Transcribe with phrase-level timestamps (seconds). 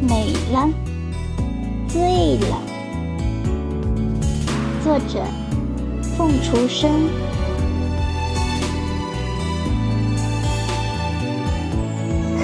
[0.00, 0.68] 美了，
[1.88, 2.62] 醉了。
[4.84, 5.24] 作者：
[6.16, 6.88] 凤雏生。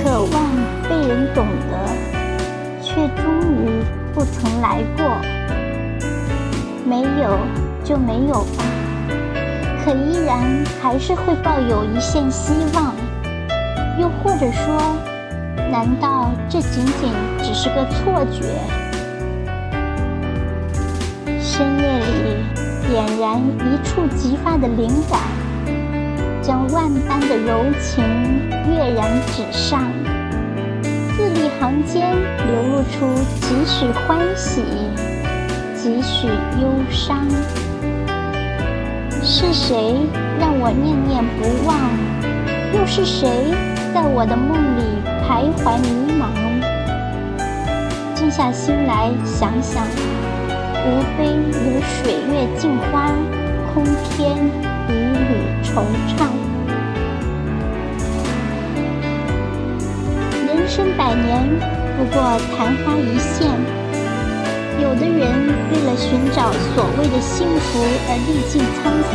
[0.03, 0.51] 渴望
[0.89, 1.89] 被人懂得，
[2.83, 3.71] 却终于
[4.13, 5.05] 不曾来过。
[6.85, 7.39] 没有
[7.85, 8.65] 就没有吧，
[9.85, 12.93] 可依然还是会抱有一线希望。
[13.99, 14.97] 又或者说，
[15.75, 17.11] 难道这仅仅
[17.43, 18.45] 只是个错觉？
[21.41, 22.45] 深夜里
[22.89, 25.19] 点燃一触即发的灵感，
[26.41, 28.05] 将万般的柔情
[28.71, 29.83] 跃然纸上，
[31.17, 34.63] 字里行间流露出几许欢喜，
[35.75, 36.29] 几许
[36.63, 37.27] 忧伤。
[39.21, 39.97] 是谁
[40.39, 41.77] 让我念念不忘？
[42.79, 43.29] 又是谁？
[43.93, 44.83] 在我的梦里
[45.27, 46.23] 徘徊迷茫，
[48.15, 49.87] 静下心来想想，
[50.85, 53.11] 无非如水月镜花，
[53.73, 54.37] 空天
[54.89, 55.83] 一缕惆
[56.15, 56.29] 怅。
[60.47, 61.43] 人生百年，
[61.97, 62.21] 不过
[62.55, 63.49] 昙花一现。
[64.83, 65.23] 有的人
[65.73, 68.93] 为了寻找所谓的幸福而历尽沧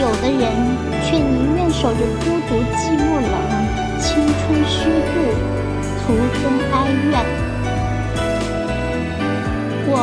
[0.00, 0.40] 有的人
[1.04, 3.34] 却宁愿守着孤独、寂寞、冷，
[4.02, 4.34] 青春
[4.66, 5.14] 虚度，
[6.02, 6.74] 徒增哀
[7.06, 7.22] 怨。
[9.86, 9.94] 我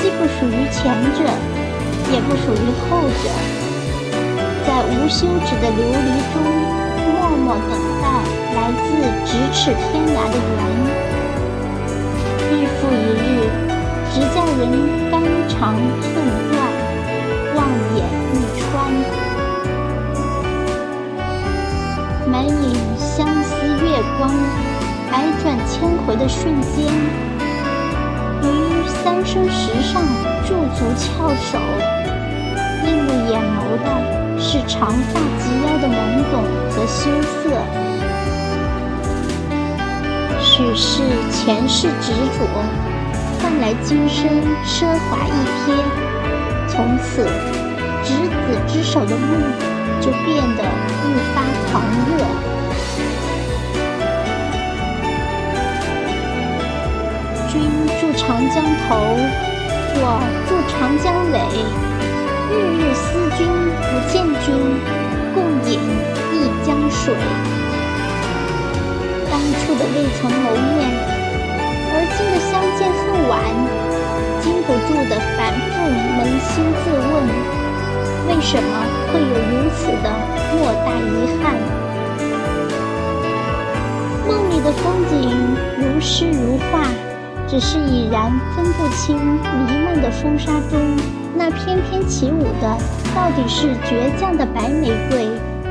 [0.00, 0.80] 既不属于前
[1.12, 1.20] 者，
[2.10, 3.28] 也不属于后者，
[4.64, 6.40] 在无休止的流离中，
[7.12, 8.04] 默默等待
[8.56, 8.88] 来自
[9.28, 10.58] 咫尺天涯的缘。
[12.48, 13.52] 日复一日，
[14.14, 14.64] 直叫人
[15.10, 16.08] 肝肠寸
[16.50, 16.61] 断，
[26.22, 26.86] 的瞬间，
[28.44, 28.46] 于
[28.86, 30.00] 三生石上
[30.46, 31.58] 驻足翘首，
[32.86, 33.86] 映入眼眸的
[34.38, 36.34] 是长发及腰的懵懂
[36.70, 37.50] 和羞涩。
[40.40, 41.02] 许是
[41.32, 42.46] 前世执着，
[43.42, 44.22] 换来今生
[44.64, 45.34] 奢华一
[45.66, 45.74] 瞥，
[46.68, 47.26] 从此
[48.04, 49.42] 执子之手的梦。
[50.00, 52.26] 就变得愈发狂热。
[58.24, 58.94] 长江头，
[59.98, 60.06] 我
[60.46, 61.36] 住长江尾，
[62.54, 63.42] 日日思君
[63.82, 64.54] 不见君，
[65.34, 65.74] 共饮
[66.30, 67.12] 一江水。
[69.28, 70.86] 当初的未曾谋面，
[71.90, 73.42] 而今的相见恨晚，
[74.40, 77.26] 禁不住的反复扪心自问。
[78.28, 78.70] 为什么
[79.10, 80.06] 会有如此的
[80.54, 81.58] 莫大遗憾？
[84.28, 85.10] 梦里的风景
[85.76, 86.86] 如诗如画，
[87.52, 90.80] 只是已然分不清弥漫的风沙中
[91.36, 92.78] 那翩翩起舞的
[93.14, 95.28] 到底是倔强的白玫瑰，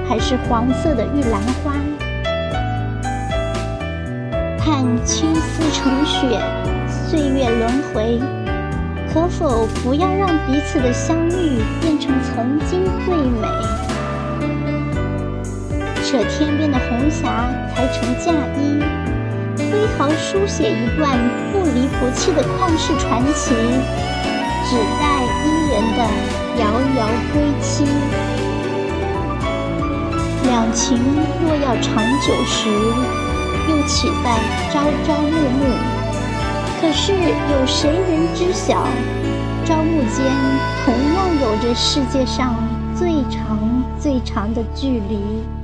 [0.08, 1.74] 还是黄色的玉兰花？
[4.60, 6.40] 看青丝成雪，
[6.88, 8.22] 岁月轮回。
[9.12, 13.48] 可否不要让彼此的相遇变成曾经最美？
[16.04, 18.71] 扯天边的红霞裁成嫁衣，
[19.98, 21.18] 好书写一段
[21.52, 23.54] 不离不弃的旷世传奇，
[24.66, 26.00] 只待伊人的
[26.60, 26.62] 遥
[26.98, 27.86] 遥归期。
[30.44, 30.98] 两情
[31.46, 32.70] 若要长久时，
[33.70, 34.40] 又岂在
[34.72, 35.64] 朝朝暮暮？
[36.82, 38.88] 可是有谁人知晓，
[39.64, 40.26] 朝暮间
[40.84, 42.56] 同样有着世界上
[42.96, 43.60] 最长
[44.00, 45.61] 最长的距离。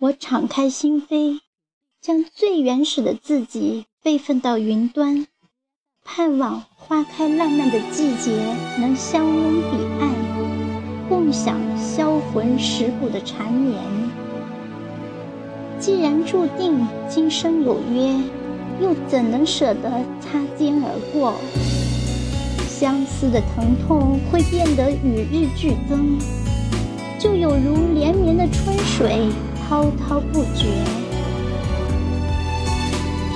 [0.00, 1.40] 我敞开心扉，
[2.00, 5.26] 将最原始的自己备份到云端，
[6.02, 8.30] 盼望花开烂漫的季节
[8.78, 13.76] 能相拥彼岸，共享销魂蚀骨的缠绵。
[15.78, 18.18] 既然注定今生有约，
[18.80, 21.34] 又怎能舍得擦肩而过？
[22.66, 26.18] 相思的疼痛会变得与日俱增，
[27.18, 29.28] 就有如连绵的春水，
[29.70, 30.66] 滔滔不绝。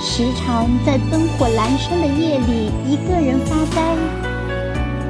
[0.01, 3.95] 时常在灯火阑珊的夜里，一个人发呆，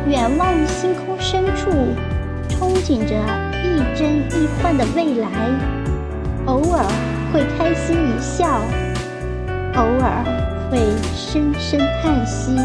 [0.08, 1.72] 远望星空深处，
[2.48, 3.16] 憧憬着
[3.64, 5.28] 亦真亦幻的未来，
[6.46, 6.86] 偶尔。
[7.34, 8.62] 会开心一笑，
[9.74, 10.24] 偶尔
[10.70, 10.80] 会
[11.14, 12.56] 深深叹息，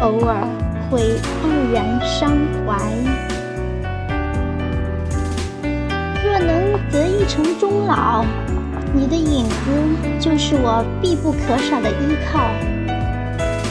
[0.00, 0.46] 偶尔
[0.88, 1.00] 会
[1.42, 2.30] 黯然伤
[2.64, 2.78] 怀。
[6.24, 8.24] 若能择一城终老，
[8.94, 9.54] 你的影子
[10.20, 12.48] 就是我必不可少的依靠。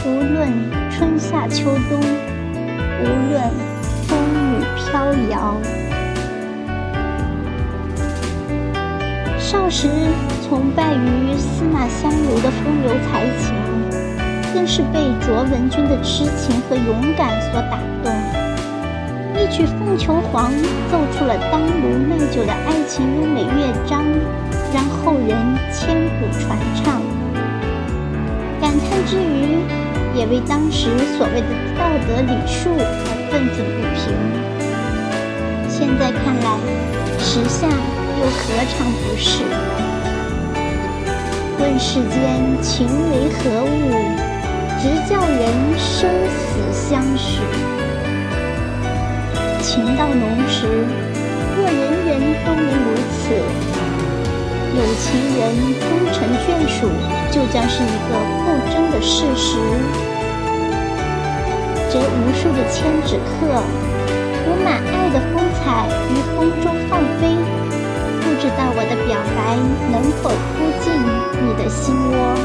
[0.04, 0.52] 无论
[0.90, 1.98] 春夏秋冬，
[3.00, 3.50] 无论
[4.06, 5.56] 风雨飘摇。
[9.38, 9.88] 少时
[10.46, 13.54] 崇拜于司马相如的风流才情，
[14.52, 18.41] 更是被卓文君的痴情和勇敢所打动。
[19.38, 20.52] 一曲《凤求凰》
[20.90, 24.04] 奏出了当卢耐久的爱情优美乐章，
[24.72, 25.36] 让后人
[25.72, 27.00] 千古传唱。
[28.60, 29.58] 感叹之余，
[30.14, 31.48] 也为当时所谓的
[31.78, 32.80] 道德礼数而
[33.30, 34.00] 愤愤不平。
[35.68, 36.58] 现在看来，
[37.18, 39.42] 时下又何尝不是？
[41.58, 43.66] 问世间情为何物，
[44.78, 45.40] 直叫人
[45.78, 46.40] 生死
[46.72, 47.40] 相许。
[49.72, 50.66] 情到浓时，
[51.56, 53.32] 若人人都能如此，
[54.76, 55.40] 有情人
[55.80, 56.92] 终成眷属，
[57.30, 58.12] 就将是一个
[58.44, 59.56] 不争的事实。
[61.90, 63.64] 这无数的千纸鹤，
[64.44, 67.32] 铺满爱的风采于风中放飞，
[68.20, 69.56] 不知道我的表白
[69.90, 70.92] 能否扑进
[71.40, 72.36] 你的心窝。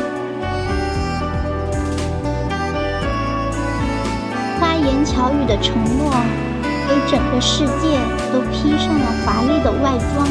[4.61, 6.46] 花言巧语的承诺。
[6.87, 7.99] 给整个世界
[8.31, 10.25] 都披上了华丽的外装，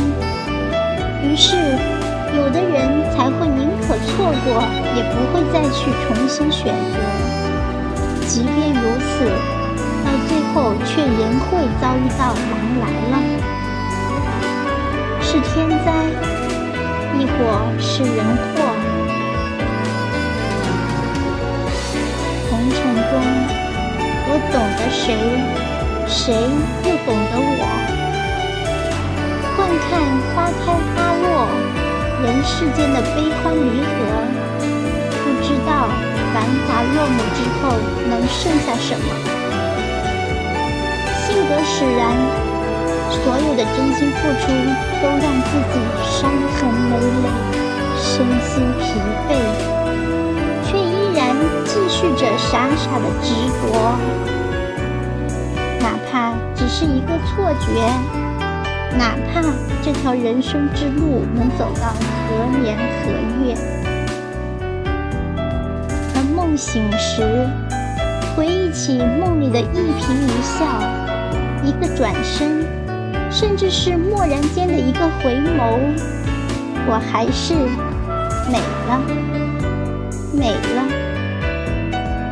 [1.22, 1.54] 于是
[2.34, 4.64] 有的人才会宁可错过，
[4.96, 6.96] 也不会再去重新选择。
[8.26, 9.28] 即便如此，
[10.02, 11.50] 到最后却仍会
[11.80, 13.14] 遭遇到狼来了，
[15.20, 15.92] 是天灾，
[17.18, 17.36] 亦或
[17.78, 18.54] 是人祸。
[22.50, 22.76] 红尘
[23.10, 23.12] 中，
[24.28, 25.06] 我懂得谁？
[26.08, 27.62] 谁又懂得我？
[29.56, 30.00] 惯看
[30.34, 31.24] 花开花落，
[32.22, 33.96] 人世间的悲欢离合，
[35.24, 35.90] 不知道
[36.32, 36.34] 繁
[36.66, 37.74] 华落幕之后
[38.08, 39.06] 能剩下什么。
[41.26, 42.14] 性格使然，
[43.10, 44.44] 所有的真心付出
[45.02, 45.74] 都让自己
[46.04, 46.58] 伤痕
[46.90, 47.26] 累累，
[47.96, 48.04] 身
[48.42, 48.84] 心疲
[49.28, 49.30] 惫，
[50.64, 54.35] 却依然继续着傻傻的执着。
[55.86, 57.86] 哪怕只是一个错觉，
[58.98, 59.40] 哪怕
[59.84, 61.94] 这条人生之路能走到
[62.26, 63.12] 何年何
[63.44, 63.54] 月，
[66.16, 67.48] 而梦醒时，
[68.34, 70.66] 回忆起梦里的一颦一笑，
[71.62, 72.66] 一个转身，
[73.30, 75.78] 甚至是蓦然间的一个回眸，
[76.88, 77.54] 我还是
[78.50, 79.00] 美了，
[80.34, 80.82] 美了，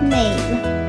[0.02, 0.83] 美了。